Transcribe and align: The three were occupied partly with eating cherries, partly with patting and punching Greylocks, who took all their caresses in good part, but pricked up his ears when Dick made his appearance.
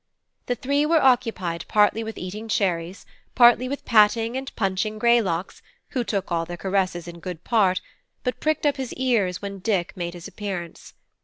The 0.47 0.55
three 0.55 0.83
were 0.83 0.99
occupied 1.03 1.65
partly 1.67 2.03
with 2.03 2.17
eating 2.17 2.47
cherries, 2.47 3.05
partly 3.35 3.69
with 3.69 3.85
patting 3.85 4.35
and 4.35 4.51
punching 4.55 4.97
Greylocks, 4.97 5.61
who 5.89 6.03
took 6.03 6.31
all 6.31 6.43
their 6.43 6.57
caresses 6.57 7.07
in 7.07 7.19
good 7.19 7.43
part, 7.43 7.81
but 8.23 8.39
pricked 8.39 8.65
up 8.65 8.77
his 8.77 8.93
ears 8.93 9.43
when 9.43 9.59
Dick 9.59 9.95
made 9.95 10.15
his 10.15 10.27
appearance. 10.27 10.95